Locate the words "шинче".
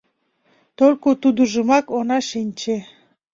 2.29-2.77